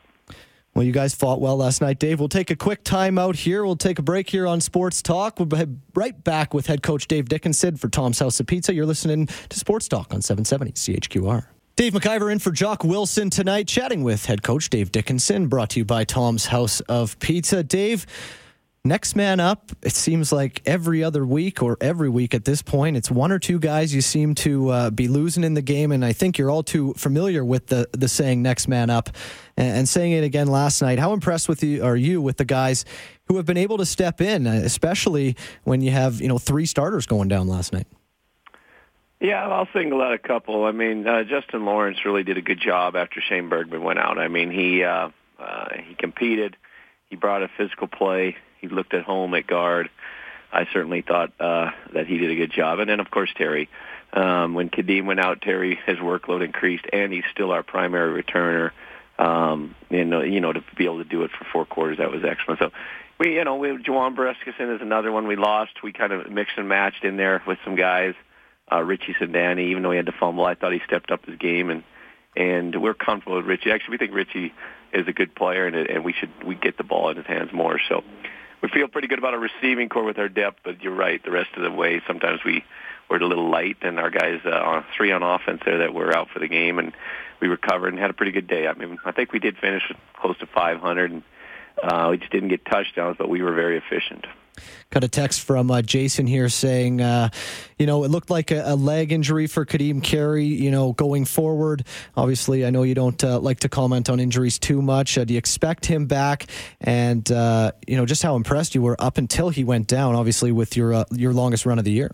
Well, 0.74 0.86
you 0.86 0.92
guys 0.92 1.16
fought 1.16 1.42
well 1.42 1.58
last 1.58 1.82
night, 1.82 1.98
Dave. 1.98 2.20
We'll 2.20 2.30
take 2.30 2.52
a 2.52 2.56
quick 2.56 2.84
time 2.84 3.18
out 3.18 3.36
here. 3.36 3.66
We'll 3.66 3.78
take 3.78 3.98
a 3.98 4.04
break 4.04 4.30
here 4.30 4.46
on 4.46 4.62
Sports 4.62 5.02
Talk. 5.02 5.40
We'll 5.40 5.48
be 5.48 5.66
right 5.96 6.24
back 6.24 6.54
with 6.54 6.68
head 6.68 6.84
coach 6.84 7.08
Dave 7.08 7.30
Dickenson 7.30 7.78
for 7.78 7.90
Tom's 7.90 8.20
House 8.20 8.40
of 8.40 8.46
Pizza. 8.46 8.76
You're 8.76 8.86
listening 8.86 9.26
to 9.26 9.58
Sports 9.58 9.88
Talk 9.88 10.14
on 10.14 10.22
770 10.22 10.74
CHQR. 10.74 11.48
Dave 11.78 11.94
McIver 11.94 12.32
in 12.32 12.40
for 12.40 12.50
Jock 12.50 12.84
Wilson 12.84 13.30
tonight, 13.30 13.68
chatting 13.68 14.04
with 14.04 14.26
head 14.26 14.42
coach 14.42 14.68
Dave 14.68 14.92
Dickenson, 14.92 15.48
brought 15.48 15.70
to 15.70 15.80
you 15.82 15.86
by 15.86 16.06
Tom's 16.06 16.48
House 16.48 16.80
of 16.82 17.20
Pizza. 17.20 17.62
Dave, 17.62 18.08
next 18.84 19.16
man 19.16 19.40
up, 19.40 19.72
it 19.84 19.92
seems 19.92 20.32
like 20.32 20.64
every 20.66 21.04
other 21.04 21.24
week 21.24 21.62
or 21.62 21.78
every 21.80 22.10
week 22.10 22.34
at 22.34 22.46
this 22.46 22.64
point, 22.64 22.98
it's 22.98 23.12
one 23.12 23.32
or 23.32 23.38
two 23.38 23.60
guys 23.60 23.94
you 23.94 24.02
seem 24.02 24.34
to 24.34 24.70
uh, 24.70 24.90
be 24.90 25.08
losing 25.08 25.44
in 25.44 25.54
the 25.54 25.62
game. 25.62 25.92
And 25.92 26.04
I 26.04 26.14
think 26.14 26.40
you're 26.40 26.50
all 26.50 26.64
too 26.64 26.96
familiar 26.98 27.46
with 27.46 27.68
the, 27.68 27.88
the 27.92 28.08
saying 28.08 28.42
next 28.42 28.68
man 28.68 28.90
up 28.90 29.12
and, 29.56 29.78
and 29.78 29.88
saying 29.88 30.14
it 30.14 30.24
again 30.24 30.48
last 30.48 30.82
night. 30.82 30.98
How 30.98 31.14
impressed 31.14 31.48
with 31.48 31.62
you 31.62 31.84
are 31.84 31.96
you 31.96 32.24
with 32.24 32.38
the 32.38 32.46
guys 32.46 32.86
who 33.28 33.38
have 33.38 33.46
been 33.46 33.56
able 33.56 33.78
to 33.78 33.86
step 33.86 34.20
in, 34.20 34.48
especially 34.48 35.36
when 35.64 35.82
you 35.82 35.92
have, 35.92 36.22
you 36.22 36.28
know, 36.28 36.40
three 36.40 36.66
starters 36.66 37.06
going 37.06 37.28
down 37.28 37.48
last 37.48 37.72
night? 37.72 37.86
Yeah, 39.20 39.48
I'll 39.48 39.68
single 39.74 40.02
out 40.02 40.14
a 40.14 40.20
couple. 40.20 40.66
I 40.66 40.72
mean, 40.72 41.08
uh, 41.08 41.24
Justin 41.24 41.66
Lawrence 41.66 41.98
really 42.06 42.24
did 42.24 42.38
a 42.38 42.42
good 42.42 42.60
job 42.60 42.96
after 42.96 43.20
Shane 43.20 43.50
Bergman 43.50 43.82
went 43.82 43.98
out. 43.98 44.20
I 44.20 44.28
mean, 44.28 44.52
he 44.52 44.84
uh, 44.84 45.10
uh, 45.40 45.66
he 45.88 45.96
competed. 45.96 46.56
He 47.10 47.16
brought 47.16 47.42
a 47.42 47.50
physical 47.58 47.88
play. 47.88 48.36
He 48.62 48.68
looked 48.68 48.94
at 48.94 49.04
home 49.04 49.34
at 49.34 49.48
guard. 49.48 49.90
I 50.52 50.68
certainly 50.72 51.02
thought 51.02 51.34
uh, 51.40 51.72
that 51.94 52.08
he 52.08 52.18
did 52.18 52.32
a 52.32 52.36
good 52.36 52.52
job. 52.52 52.80
And 52.80 52.90
then, 52.90 53.00
of 53.00 53.10
course, 53.10 53.30
Terry. 53.36 53.70
Um, 54.14 54.54
when 54.54 54.70
Kadeem 54.70 55.06
went 55.06 55.20
out, 55.20 55.42
Terry 55.42 55.78
his 55.86 55.98
workload 55.98 56.44
increased, 56.44 56.86
and 56.94 57.12
he's 57.12 57.26
still 57.32 57.52
our 57.52 57.64
primary 57.64 58.24
returner. 58.24 58.72
Um, 59.20 59.76
and 59.90 60.14
uh, 60.14 60.22
you 60.22 60.42
know, 60.42 60.54
to 60.54 60.64
be 60.78 60.86
able 60.86 61.04
to 61.04 61.10
do 61.10 61.24
it 61.24 61.32
for 61.32 61.46
four 61.52 61.66
quarters, 61.66 61.98
that 61.98 62.12
was 62.12 62.24
excellent. 62.24 62.60
So, 62.60 62.72
we, 63.20 63.36
you 63.36 63.44
know, 63.44 63.56
we 63.56 63.70
Juwan 63.70 64.16
Brescacin 64.16 64.76
is 64.76 64.82
another 64.82 65.12
one 65.12 65.28
we 65.28 65.36
lost. 65.36 65.72
We 65.84 65.92
kind 65.92 66.14
of 66.14 66.30
mixed 66.30 66.58
and 66.58 66.70
matched 66.70 67.04
in 67.04 67.18
there 67.18 67.42
with 67.48 67.58
some 67.66 67.76
guys. 67.76 68.14
Uh, 68.72 68.82
Richie 68.82 69.16
Sindani, 69.20 69.70
even 69.70 69.84
though 69.84 69.92
he 69.92 69.98
had 69.98 70.08
to 70.08 70.16
fumble, 70.20 70.46
I 70.46 70.56
thought 70.56 70.74
he 70.74 70.82
stepped 70.86 71.12
up 71.12 71.26
his 71.26 71.38
game, 71.38 71.70
and 71.70 71.84
and 72.36 72.82
we're 72.82 72.94
comfortable 72.94 73.38
with 73.38 73.46
Richie. 73.46 73.72
Actually, 73.72 73.92
we 73.92 73.98
think 73.98 74.14
Richie 74.14 74.54
is 74.94 75.08
a 75.08 75.14
good 75.14 75.34
player, 75.36 75.66
and 75.66 75.76
and 75.76 76.04
we 76.04 76.14
should 76.14 76.32
we 76.46 76.56
get 76.56 76.78
the 76.78 76.84
ball 76.84 77.10
in 77.10 77.18
his 77.18 77.26
hands 77.26 77.52
more. 77.54 77.80
So 77.88 78.04
we 78.62 78.70
feel 78.70 78.88
pretty 78.88 79.08
good 79.08 79.20
about 79.20 79.34
our 79.34 79.40
receiving 79.40 79.90
corps 79.90 80.04
with 80.04 80.18
our 80.18 80.30
depth, 80.30 80.60
but 80.64 80.82
you're 80.82 80.96
right. 80.96 81.24
The 81.24 81.32
rest 81.32 81.50
of 81.56 81.64
the 81.64 81.72
way, 81.72 82.02
sometimes 82.08 82.42
we 82.46 82.64
were 83.10 83.18
a 83.18 83.26
little 83.26 83.50
light, 83.50 83.78
and 83.82 84.00
our 84.00 84.10
guys 84.10 84.42
uh, 84.46 84.50
on 84.50 84.86
three 84.96 85.12
on 85.12 85.24
offense 85.24 85.62
there 85.66 85.80
that 85.80 85.94
were 85.94 86.16
out 86.16 86.30
for 86.30 86.40
the 86.40 86.48
game, 86.48 86.80
and 86.80 86.94
we 87.40 87.48
recovered 87.48 87.90
and 87.90 88.00
had 88.00 88.10
a 88.10 88.14
pretty 88.14 88.32
good 88.32 88.48
day. 88.48 88.68
I 88.68 88.74
mean, 88.74 88.98
I 89.06 89.12
think 89.12 89.32
we 89.32 89.40
did 89.40 89.58
finish 89.58 89.84
close 90.20 90.38
to 90.40 90.48
500, 90.48 91.12
and 91.12 91.24
uh, 91.82 92.08
we 92.12 92.18
just 92.18 92.32
didn't 92.32 92.50
get 92.50 92.66
touchdowns, 92.66 93.16
but 93.18 93.30
we 93.30 93.42
were 93.42 93.54
very 93.54 93.78
efficient. 93.78 94.26
Got 94.90 95.04
a 95.04 95.08
text 95.08 95.42
from 95.42 95.70
uh, 95.70 95.82
Jason 95.82 96.28
here 96.28 96.48
saying, 96.48 97.02
uh, 97.02 97.30
you 97.78 97.86
know, 97.86 98.04
it 98.04 98.12
looked 98.12 98.30
like 98.30 98.52
a, 98.52 98.64
a, 98.66 98.76
leg 98.76 99.12
injury 99.12 99.48
for 99.48 99.66
Kadeem 99.66 100.02
Carey, 100.02 100.46
you 100.46 100.72
know, 100.72 100.94
going 100.94 101.26
forward. 101.26 101.86
Obviously, 102.16 102.66
I 102.66 102.70
know 102.70 102.84
you 102.84 102.96
don't 102.96 103.22
uh, 103.24 103.40
like 103.40 103.60
to 103.62 103.70
comment 103.70 104.10
on 104.10 104.20
injuries 104.20 104.58
too 104.58 104.82
much. 104.82 105.18
Uh, 105.18 105.26
do 105.26 105.34
you 105.34 105.38
expect 105.38 105.86
him 105.86 106.06
back? 106.06 106.48
And, 106.80 107.30
uh, 107.32 107.74
you 107.86 107.98
know, 107.98 108.06
just 108.06 108.24
how 108.24 108.36
impressed 108.36 108.76
you 108.76 108.82
were 108.82 108.96
up 109.00 109.18
until 109.18 109.50
he 109.50 109.64
went 109.64 109.88
down, 109.88 110.16
obviously, 110.16 110.52
with 110.52 110.78
your, 110.78 110.94
uh, 110.94 111.04
your 111.12 111.34
longest 111.34 111.66
run 111.66 111.80
of 111.80 111.86
the 111.86 111.92
year. 111.92 112.12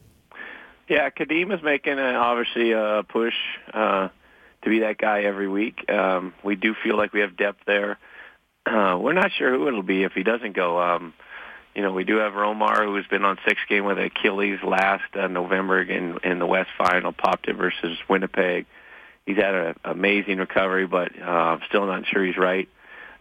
Yeah, 0.89 1.09
Kadeem 1.09 1.53
is 1.53 1.63
making, 1.63 1.99
a, 1.99 2.13
obviously, 2.15 2.71
a 2.71 3.03
push 3.07 3.35
to 3.73 4.11
be 4.65 4.79
that 4.79 4.97
guy 4.97 5.21
every 5.23 5.47
week. 5.47 5.89
Um, 5.89 6.33
we 6.43 6.55
do 6.55 6.73
feel 6.83 6.97
like 6.97 7.13
we 7.13 7.19
have 7.19 7.37
depth 7.37 7.59
there. 7.65 7.99
we're 8.65 9.13
not 9.13 9.31
sure 9.37 9.51
who 9.51 9.67
it'll 9.67 9.83
be 9.83 10.03
if 10.03 10.13
he 10.13 10.23
doesn't 10.23 10.55
go. 10.55 10.81
Um, 10.81 11.13
you 11.75 11.81
know, 11.81 11.91
we 11.91 12.03
do 12.03 12.17
have 12.17 12.33
Romar, 12.33 12.85
who's 12.85 13.07
been 13.07 13.25
on 13.25 13.37
six 13.47 13.59
game 13.67 13.85
with 13.85 13.97
Achilles 13.97 14.59
last 14.63 15.15
uh, 15.15 15.27
November 15.27 15.81
in, 15.81 16.19
in 16.23 16.39
the 16.39 16.45
West 16.45 16.69
Final, 16.77 17.11
popped 17.11 17.47
it 17.47 17.55
versus 17.55 17.97
Winnipeg. 18.07 18.65
He's 19.25 19.37
had 19.37 19.55
an 19.55 19.75
amazing 19.83 20.37
recovery, 20.37 20.85
but 20.85 21.11
uh, 21.19 21.25
I'm 21.25 21.61
still 21.69 21.85
not 21.85 22.05
sure 22.05 22.23
he's 22.23 22.37
right. 22.37 22.69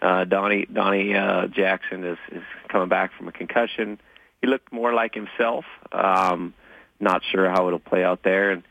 Uh, 0.02 0.24
Donnie 0.24 0.66
Donnie 0.66 1.14
uh, 1.14 1.46
Jackson 1.46 2.04
is, 2.04 2.18
is 2.32 2.42
coming 2.68 2.88
back 2.88 3.12
from 3.16 3.28
a 3.28 3.32
concussion. 3.32 4.00
He 4.40 4.48
looked 4.48 4.72
more 4.72 4.92
like 4.92 5.14
himself. 5.14 5.64
Um, 5.92 6.54
not 6.98 7.22
sure 7.30 7.48
how 7.48 7.68
it'll 7.68 7.78
play 7.78 8.02
out 8.02 8.22
there, 8.24 8.50
and 8.50 8.64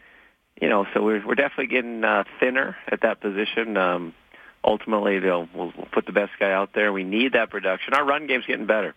you 0.61 0.67
know, 0.67 0.85
so 0.93 1.01
we're 1.01 1.25
we're 1.25 1.35
definitely 1.35 1.67
getting 1.67 2.03
uh, 2.03 2.25
thinner 2.39 2.75
at 2.87 3.01
that 3.01 3.21
position. 3.21 3.77
Um, 3.77 4.13
ultimately, 4.63 5.19
they'll 5.19 5.47
we'll, 5.55 5.71
we'll 5.75 5.87
put 5.91 6.05
the 6.05 6.11
best 6.11 6.33
guy 6.37 6.51
out 6.51 6.71
there. 6.75 6.91
We 6.91 7.05
need 7.05 7.33
that 7.33 7.49
production. 7.49 7.93
Our 7.93 8.05
run 8.05 8.27
game's 8.27 8.45
getting 8.45 8.67
better. 8.67 8.93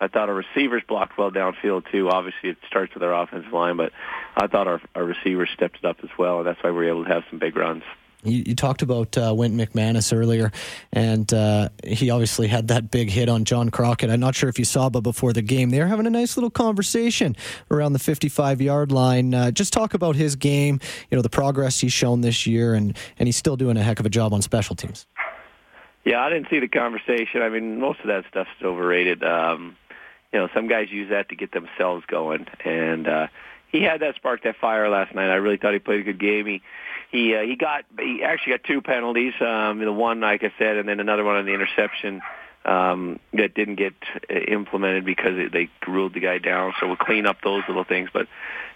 I 0.00 0.08
thought 0.08 0.28
our 0.28 0.34
receivers 0.34 0.82
blocked 0.86 1.18
well 1.18 1.30
downfield 1.30 1.90
too. 1.90 2.08
Obviously, 2.08 2.50
it 2.50 2.58
starts 2.66 2.94
with 2.94 3.02
our 3.02 3.22
offensive 3.22 3.52
line, 3.52 3.76
but 3.76 3.92
I 4.36 4.46
thought 4.46 4.68
our 4.68 4.80
our 4.94 5.04
receivers 5.04 5.50
stepped 5.54 5.78
it 5.78 5.84
up 5.84 5.98
as 6.02 6.10
well, 6.18 6.38
and 6.38 6.46
that's 6.46 6.62
why 6.62 6.70
we 6.70 6.76
were 6.76 6.88
able 6.88 7.04
to 7.04 7.10
have 7.10 7.24
some 7.30 7.38
big 7.38 7.56
runs. 7.56 7.82
You, 8.24 8.42
you 8.46 8.54
talked 8.56 8.82
about 8.82 9.16
uh, 9.16 9.32
Wynton 9.36 9.64
McManus 9.64 10.16
earlier, 10.16 10.50
and 10.92 11.32
uh, 11.32 11.68
he 11.84 12.10
obviously 12.10 12.48
had 12.48 12.68
that 12.68 12.90
big 12.90 13.10
hit 13.10 13.28
on 13.28 13.44
John 13.44 13.70
Crockett. 13.70 14.10
I'm 14.10 14.18
not 14.18 14.34
sure 14.34 14.48
if 14.48 14.58
you 14.58 14.64
saw, 14.64 14.88
but 14.88 15.02
before 15.02 15.32
the 15.32 15.42
game, 15.42 15.70
they 15.70 15.78
were 15.78 15.86
having 15.86 16.06
a 16.06 16.10
nice 16.10 16.36
little 16.36 16.50
conversation 16.50 17.36
around 17.70 17.92
the 17.92 18.00
55 18.00 18.60
yard 18.60 18.90
line. 18.90 19.34
Uh, 19.34 19.52
just 19.52 19.72
talk 19.72 19.94
about 19.94 20.16
his 20.16 20.34
game, 20.34 20.80
you 21.10 21.16
know, 21.16 21.22
the 21.22 21.30
progress 21.30 21.78
he's 21.78 21.92
shown 21.92 22.20
this 22.20 22.44
year, 22.44 22.74
and, 22.74 22.96
and 23.20 23.28
he's 23.28 23.36
still 23.36 23.56
doing 23.56 23.76
a 23.76 23.82
heck 23.82 24.00
of 24.00 24.06
a 24.06 24.10
job 24.10 24.32
on 24.32 24.42
special 24.42 24.74
teams. 24.74 25.06
Yeah, 26.04 26.20
I 26.20 26.30
didn't 26.30 26.48
see 26.50 26.58
the 26.58 26.68
conversation. 26.68 27.42
I 27.42 27.50
mean, 27.50 27.78
most 27.78 28.00
of 28.00 28.06
that 28.06 28.24
stuff's 28.30 28.50
overrated. 28.64 29.22
Um, 29.22 29.76
you 30.32 30.38
know, 30.38 30.48
some 30.54 30.68
guys 30.68 30.90
use 30.90 31.10
that 31.10 31.28
to 31.30 31.36
get 31.36 31.52
themselves 31.52 32.04
going, 32.06 32.46
and 32.64 33.08
uh, 33.08 33.26
he 33.70 33.82
had 33.82 34.00
that 34.00 34.14
spark, 34.16 34.42
that 34.44 34.56
fire 34.56 34.88
last 34.88 35.14
night. 35.14 35.30
I 35.30 35.36
really 35.36 35.56
thought 35.56 35.72
he 35.72 35.78
played 35.78 36.00
a 36.00 36.04
good 36.04 36.20
game. 36.20 36.46
He 36.46 36.62
he 37.10 37.34
uh, 37.34 37.42
he 37.42 37.56
got 37.56 37.84
he 37.98 38.22
actually 38.22 38.52
got 38.52 38.64
two 38.64 38.82
penalties. 38.82 39.34
Um, 39.40 39.78
the 39.78 39.92
one, 39.92 40.20
like 40.20 40.42
I 40.42 40.52
said, 40.58 40.76
and 40.76 40.88
then 40.88 41.00
another 41.00 41.24
one 41.24 41.36
on 41.36 41.46
the 41.46 41.54
interception 41.54 42.20
um, 42.64 43.18
that 43.32 43.54
didn't 43.54 43.76
get 43.76 43.94
uh, 44.30 44.34
implemented 44.34 45.04
because 45.04 45.50
they 45.52 45.70
ruled 45.86 46.14
the 46.14 46.20
guy 46.20 46.38
down. 46.38 46.74
So 46.80 46.86
we'll 46.86 46.96
clean 46.96 47.26
up 47.26 47.38
those 47.42 47.62
little 47.68 47.84
things. 47.84 48.10
But 48.12 48.26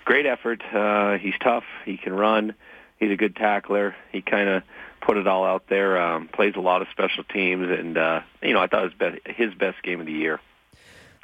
great 0.04 0.26
effort. 0.26 0.62
Uh, 0.72 1.18
he's 1.18 1.34
tough. 1.42 1.64
He 1.84 1.96
can 1.96 2.14
run. 2.14 2.54
He's 2.98 3.10
a 3.10 3.16
good 3.16 3.36
tackler. 3.36 3.94
He 4.12 4.22
kind 4.22 4.48
of 4.48 4.62
put 5.00 5.16
it 5.16 5.26
all 5.26 5.44
out 5.44 5.64
there. 5.68 6.00
Um, 6.00 6.28
plays 6.28 6.54
a 6.56 6.60
lot 6.60 6.82
of 6.82 6.88
special 6.92 7.24
teams, 7.24 7.68
and 7.70 7.98
uh, 7.98 8.20
you 8.42 8.54
know 8.54 8.60
I 8.60 8.66
thought 8.66 8.84
it 8.84 8.92
was 8.98 9.12
best, 9.12 9.36
his 9.36 9.54
best 9.54 9.82
game 9.82 10.00
of 10.00 10.06
the 10.06 10.12
year. 10.12 10.40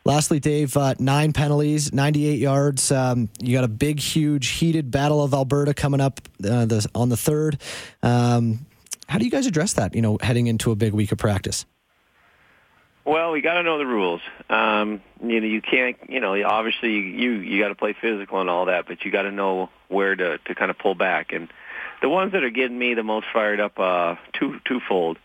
Lastly, 0.09 0.41
Dave, 0.41 0.75
uh, 0.75 0.95
nine 0.99 1.35
penalties, 1.35 1.93
98 1.93 2.39
yards. 2.39 2.91
Um, 2.91 3.29
you 3.41 3.55
got 3.55 3.65
a 3.65 3.69
big, 3.69 4.01
huge, 4.01 4.49
heated 4.49 4.91
Battle 4.91 5.23
of 5.23 5.35
Alberta 5.35 5.75
coming 5.75 6.01
up 6.01 6.23
uh, 6.43 6.65
the, 6.65 6.89
on 6.95 7.11
the 7.11 7.17
third. 7.19 7.61
Um, 8.03 8.65
how 9.07 9.19
do 9.19 9.27
you 9.27 9.31
guys 9.31 9.45
address 9.45 9.75
that? 9.75 9.95
You 9.95 10.01
know, 10.01 10.17
heading 10.23 10.47
into 10.47 10.71
a 10.71 10.77
big 10.77 10.95
week 10.95 11.13
of 11.13 11.19
practice. 11.19 11.67
Well, 13.05 13.33
we 13.33 13.43
got 13.43 13.55
to 13.55 13.63
know 13.63 13.77
the 13.77 13.85
rules. 13.85 14.23
Um, 14.49 15.03
you 15.23 15.43
know, 15.43 15.47
you 15.47 15.61
can't. 15.61 15.99
You 16.09 16.21
know, 16.21 16.43
obviously 16.43 16.95
you 16.95 17.33
you 17.33 17.63
got 17.63 17.69
to 17.69 17.75
play 17.75 17.93
physical 17.93 18.41
and 18.41 18.49
all 18.49 18.65
that, 18.65 18.87
but 18.87 19.05
you 19.05 19.11
got 19.11 19.23
to 19.23 19.31
know 19.31 19.69
where 19.89 20.17
to 20.17 20.39
to 20.39 20.55
kind 20.55 20.71
of 20.71 20.79
pull 20.79 20.95
back. 20.95 21.35
And 21.35 21.53
the 22.01 22.09
ones 22.09 22.33
that 22.33 22.43
are 22.45 22.51
getting 22.51 22.79
me 22.79 22.95
the 22.95 23.03
most 23.03 23.27
fired 23.31 23.61
up, 23.61 23.79
uh, 23.79 24.15
two 24.33 24.59
twofold. 24.65 25.19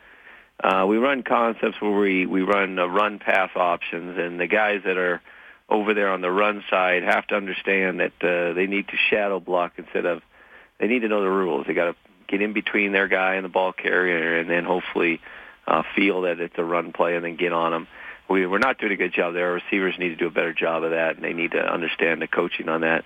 Uh, 0.64 0.86
we 0.88 0.98
run 0.98 1.24
concepts 1.24 1.82
where 1.82 1.92
we, 1.92 2.26
we 2.26 2.42
run 2.42 2.80
uh, 2.80 2.86
run 2.86 3.20
pass 3.20 3.50
options, 3.56 4.18
and 4.18 4.40
the 4.40 4.48
guys 4.48 4.82
that 4.86 4.98
are 4.98 5.22
over 5.68 5.94
there 5.94 6.10
on 6.10 6.22
the 6.22 6.32
run 6.32 6.64
side 6.70 7.04
have 7.04 7.28
to 7.28 7.36
understand 7.36 8.00
that 8.00 8.14
uh, 8.22 8.54
they 8.54 8.66
need 8.66 8.88
to 8.88 8.96
shadow 9.10 9.42
block 9.42 9.74
instead 9.78 10.06
of 10.06 10.22
they 10.80 10.88
need 10.88 11.00
to 11.00 11.10
know 11.10 11.22
the 11.22 11.30
rules. 11.30 11.68
They 11.68 11.74
got 11.74 11.92
to 11.92 11.96
get 12.30 12.42
in 12.42 12.54
between 12.54 12.94
their 12.94 13.10
guy 13.10 13.36
and 13.36 13.44
the 13.44 13.50
ball 13.50 13.74
carrier, 13.74 14.40
and 14.40 14.50
then 14.50 14.64
hopefully 14.64 15.20
uh, 15.68 15.84
feel 15.96 16.22
that 16.22 16.40
it's 16.40 16.56
a 16.58 16.64
run 16.64 16.94
play 16.94 17.16
and 17.16 17.26
then 17.26 17.36
get 17.36 17.52
on 17.52 17.72
them. 17.72 17.88
We, 18.30 18.48
we're 18.48 18.58
not 18.60 18.78
doing 18.78 18.94
a 18.94 18.96
good 18.98 19.14
job 19.14 19.34
there. 19.34 19.48
Our 19.48 19.54
receivers 19.56 19.96
need 20.00 20.10
to 20.10 20.16
do 20.16 20.28
a 20.28 20.32
better 20.32 20.54
job 20.54 20.84
of 20.84 20.92
that, 20.92 21.16
and 21.16 21.26
they 21.26 21.34
need 21.34 21.52
to 21.52 21.60
understand 21.60 22.22
the 22.22 22.28
coaching 22.28 22.70
on 22.70 22.82
that. 22.82 23.04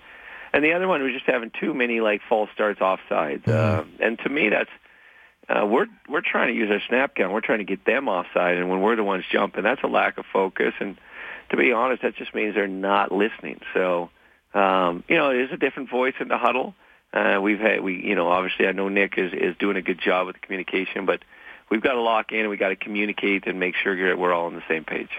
And 0.52 0.64
the 0.64 0.74
other 0.74 0.86
one 0.86 1.02
was 1.02 1.12
just 1.12 1.26
having 1.26 1.50
too 1.60 1.74
many 1.74 2.00
like 2.00 2.20
false 2.28 2.50
starts 2.54 2.78
offsides. 2.80 3.48
Uh, 3.48 3.84
and 4.00 4.18
to 4.20 4.28
me, 4.28 4.48
that's 4.48 4.70
uh, 5.48 5.64
we're 5.66 5.86
we're 6.08 6.20
trying 6.20 6.48
to 6.48 6.54
use 6.54 6.70
our 6.70 6.80
snap 6.88 7.14
count. 7.14 7.32
We're 7.32 7.40
trying 7.40 7.58
to 7.58 7.64
get 7.64 7.84
them 7.84 8.08
offside, 8.08 8.58
and 8.58 8.68
when 8.68 8.80
we're 8.80 8.96
the 8.96 9.04
ones 9.04 9.24
jumping, 9.30 9.62
that's 9.62 9.82
a 9.82 9.86
lack 9.86 10.18
of 10.18 10.26
focus. 10.32 10.74
And 10.80 10.98
to 11.50 11.56
be 11.56 11.72
honest, 11.72 12.02
that 12.02 12.16
just 12.16 12.34
means 12.34 12.54
they're 12.54 12.66
not 12.68 13.10
listening. 13.10 13.60
So, 13.72 14.10
um, 14.52 15.04
you 15.08 15.16
know, 15.16 15.30
it 15.30 15.40
is 15.42 15.52
a 15.52 15.56
different 15.56 15.90
voice 15.90 16.14
in 16.20 16.28
the 16.28 16.38
huddle. 16.38 16.74
Uh, 17.12 17.38
we've 17.40 17.58
had 17.58 17.80
we, 17.80 17.94
you 17.94 18.14
know, 18.14 18.28
obviously 18.28 18.66
I 18.66 18.72
know 18.72 18.88
Nick 18.88 19.16
is 19.16 19.32
is 19.32 19.56
doing 19.58 19.76
a 19.76 19.82
good 19.82 19.98
job 19.98 20.26
with 20.26 20.36
the 20.36 20.40
communication, 20.40 21.06
but 21.06 21.22
we've 21.70 21.82
got 21.82 21.92
to 21.92 22.02
lock 22.02 22.32
in 22.32 22.40
and 22.40 22.50
we 22.50 22.58
got 22.58 22.68
to 22.68 22.76
communicate 22.76 23.46
and 23.46 23.58
make 23.58 23.74
sure 23.76 24.08
that 24.08 24.18
we're 24.18 24.34
all 24.34 24.46
on 24.46 24.54
the 24.54 24.62
same 24.68 24.84
page. 24.84 25.10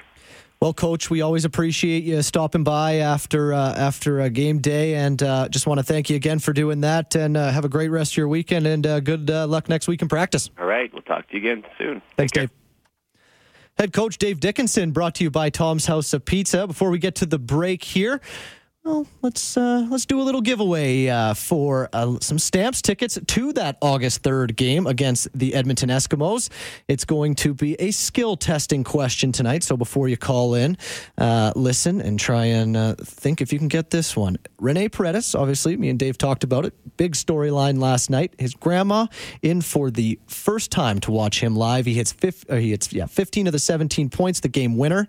Well, 0.61 0.73
Coach, 0.73 1.09
we 1.09 1.21
always 1.21 1.45
appreciate 1.45 2.03
you 2.03 2.21
stopping 2.21 2.65
by 2.65 2.95
after 2.95 3.53
uh, 3.53 3.73
after 3.75 4.19
a 4.19 4.29
game 4.29 4.59
day, 4.59 4.95
and 4.95 5.23
uh, 5.23 5.47
just 5.47 5.65
want 5.65 5.79
to 5.79 5.85
thank 5.85 6.09
you 6.09 6.17
again 6.17 6.39
for 6.39 6.51
doing 6.51 6.81
that. 6.81 7.15
And 7.15 7.37
uh, 7.37 7.49
have 7.49 7.63
a 7.63 7.69
great 7.69 7.87
rest 7.87 8.11
of 8.11 8.17
your 8.17 8.27
weekend, 8.27 8.67
and 8.67 8.85
uh, 8.85 8.99
good 8.99 9.31
uh, 9.31 9.47
luck 9.47 9.69
next 9.69 9.87
week 9.87 10.01
in 10.01 10.09
practice. 10.09 10.49
All 10.59 10.65
right, 10.65 10.91
we'll 10.91 11.01
talk 11.03 11.29
to 11.29 11.37
you 11.37 11.39
again 11.39 11.65
soon. 11.77 12.01
Thanks, 12.17 12.33
Dave. 12.33 12.51
Head 13.77 13.93
coach 13.93 14.17
Dave 14.17 14.41
Dickenson, 14.41 14.91
brought 14.91 15.15
to 15.15 15.23
you 15.23 15.31
by 15.31 15.49
Tom's 15.49 15.85
House 15.85 16.11
of 16.11 16.25
Pizza. 16.25 16.67
Before 16.67 16.89
we 16.89 16.99
get 16.99 17.15
to 17.15 17.25
the 17.25 17.39
break 17.39 17.81
here, 17.81 18.19
well, 18.89 19.05
let's 19.21 19.55
uh, 19.55 19.85
let's 19.91 20.07
do 20.07 20.19
a 20.19 20.23
little 20.23 20.41
giveaway 20.41 21.07
uh, 21.07 21.35
for 21.35 21.89
uh, 21.93 22.17
some 22.21 22.39
stamps 22.39 22.81
tickets 22.81 23.19
to 23.27 23.53
that 23.53 23.77
August 23.83 24.23
third 24.23 24.55
game 24.55 24.87
against 24.87 25.27
the 25.37 25.53
Edmonton 25.53 25.89
Eskimos. 25.89 26.49
It's 26.87 27.05
going 27.05 27.35
to 27.35 27.53
be 27.53 27.75
a 27.79 27.91
skill 27.91 28.35
testing 28.35 28.83
question 28.83 29.31
tonight. 29.31 29.63
So 29.63 29.77
before 29.77 30.07
you 30.07 30.17
call 30.17 30.55
in, 30.55 30.75
uh, 31.19 31.53
listen 31.55 32.01
and 32.01 32.19
try 32.19 32.45
and 32.45 32.75
uh, 32.75 32.95
think 32.95 33.41
if 33.41 33.53
you 33.53 33.59
can 33.59 33.67
get 33.67 33.91
this 33.91 34.17
one. 34.17 34.37
Rene 34.59 34.89
Paredes, 34.89 35.35
obviously, 35.35 35.77
me 35.77 35.89
and 35.89 35.99
Dave 35.99 36.17
talked 36.17 36.43
about 36.43 36.65
it. 36.65 36.73
Big 36.97 37.13
storyline 37.13 37.79
last 37.79 38.09
night. 38.09 38.33
His 38.39 38.55
grandma 38.55 39.05
in 39.43 39.61
for 39.61 39.91
the 39.91 40.17
first 40.25 40.71
time 40.71 40.99
to 41.01 41.11
watch 41.11 41.41
him 41.41 41.55
live. 41.55 41.85
He 41.85 41.93
hits 41.93 42.11
fif- 42.11 42.49
uh, 42.49 42.55
he 42.55 42.71
hits 42.71 42.91
yeah 42.91 43.05
15 43.05 43.45
of 43.45 43.53
the 43.53 43.59
17 43.59 44.09
points, 44.09 44.39
the 44.39 44.49
game 44.49 44.77
winner. 44.77 45.07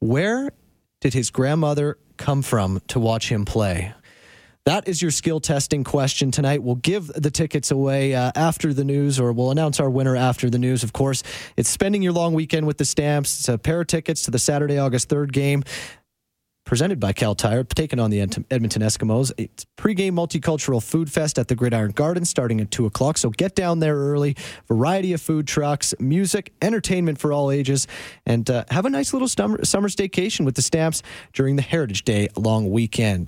Where 0.00 0.50
did 1.02 1.14
his 1.14 1.30
grandmother 1.30 1.98
come 2.16 2.42
from 2.42 2.80
to 2.86 3.00
watch 3.00 3.28
him 3.28 3.44
play? 3.44 3.92
That 4.64 4.86
is 4.86 5.02
your 5.02 5.10
skill 5.10 5.40
testing 5.40 5.82
question 5.82 6.30
tonight. 6.30 6.62
We'll 6.62 6.76
give 6.76 7.08
the 7.08 7.32
tickets 7.32 7.72
away 7.72 8.14
uh, 8.14 8.30
after 8.36 8.72
the 8.72 8.84
news, 8.84 9.18
or 9.18 9.32
we'll 9.32 9.50
announce 9.50 9.80
our 9.80 9.90
winner 9.90 10.14
after 10.14 10.48
the 10.48 10.58
news, 10.58 10.84
of 10.84 10.92
course. 10.92 11.24
It's 11.56 11.68
spending 11.68 12.00
your 12.00 12.12
long 12.12 12.34
weekend 12.34 12.68
with 12.68 12.78
the 12.78 12.84
Stamps. 12.84 13.40
It's 13.40 13.48
a 13.48 13.58
pair 13.58 13.80
of 13.80 13.88
tickets 13.88 14.22
to 14.22 14.30
the 14.30 14.38
Saturday, 14.38 14.78
August 14.78 15.08
3rd 15.08 15.32
game 15.32 15.64
presented 16.72 16.98
by 16.98 17.12
Kal 17.12 17.34
Tire, 17.34 17.64
taking 17.64 18.00
on 18.00 18.08
the 18.08 18.18
Edmonton 18.18 18.80
Eskimos. 18.80 19.30
It's 19.36 19.66
pregame 19.76 20.12
multicultural 20.12 20.82
food 20.82 21.12
fest 21.12 21.38
at 21.38 21.48
the 21.48 21.54
Gridiron 21.54 21.90
Garden 21.90 22.24
starting 22.24 22.62
at 22.62 22.70
2 22.70 22.86
o'clock. 22.86 23.18
So 23.18 23.28
get 23.28 23.54
down 23.54 23.80
there 23.80 23.94
early. 23.94 24.36
Variety 24.68 25.12
of 25.12 25.20
food 25.20 25.46
trucks, 25.46 25.92
music, 26.00 26.54
entertainment 26.62 27.18
for 27.18 27.30
all 27.30 27.50
ages, 27.50 27.86
and 28.24 28.48
uh, 28.48 28.64
have 28.70 28.86
a 28.86 28.88
nice 28.88 29.12
little 29.12 29.28
summer, 29.28 29.62
summer 29.66 29.90
staycation 29.90 30.46
with 30.46 30.54
the 30.54 30.62
Stamps 30.62 31.02
during 31.34 31.56
the 31.56 31.62
Heritage 31.62 32.04
Day 32.04 32.30
long 32.38 32.70
weekend. 32.70 33.20